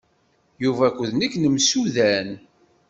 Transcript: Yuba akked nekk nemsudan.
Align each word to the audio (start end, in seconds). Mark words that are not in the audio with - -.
Yuba 0.63 0.83
akked 0.89 1.11
nekk 1.13 1.33
nemsudan. 1.37 2.29